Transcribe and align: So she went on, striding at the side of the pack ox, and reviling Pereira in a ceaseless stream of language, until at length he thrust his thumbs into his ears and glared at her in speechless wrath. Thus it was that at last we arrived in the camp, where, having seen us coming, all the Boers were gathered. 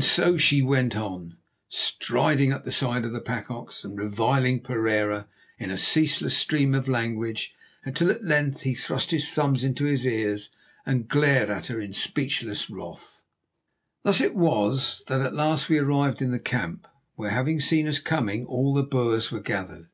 So 0.00 0.36
she 0.36 0.60
went 0.60 0.96
on, 0.98 1.38
striding 1.70 2.52
at 2.52 2.64
the 2.64 2.70
side 2.70 3.06
of 3.06 3.12
the 3.14 3.22
pack 3.22 3.50
ox, 3.50 3.84
and 3.84 3.96
reviling 3.98 4.60
Pereira 4.60 5.26
in 5.56 5.70
a 5.70 5.78
ceaseless 5.78 6.36
stream 6.36 6.74
of 6.74 6.88
language, 6.88 7.54
until 7.86 8.10
at 8.10 8.22
length 8.22 8.60
he 8.60 8.74
thrust 8.74 9.12
his 9.12 9.32
thumbs 9.32 9.64
into 9.64 9.86
his 9.86 10.06
ears 10.06 10.50
and 10.84 11.08
glared 11.08 11.48
at 11.48 11.68
her 11.68 11.80
in 11.80 11.94
speechless 11.94 12.68
wrath. 12.68 13.22
Thus 14.02 14.20
it 14.20 14.34
was 14.36 15.02
that 15.06 15.22
at 15.22 15.32
last 15.32 15.70
we 15.70 15.78
arrived 15.78 16.20
in 16.20 16.32
the 16.32 16.38
camp, 16.38 16.86
where, 17.14 17.30
having 17.30 17.58
seen 17.58 17.88
us 17.88 17.98
coming, 17.98 18.44
all 18.44 18.74
the 18.74 18.82
Boers 18.84 19.32
were 19.32 19.40
gathered. 19.40 19.88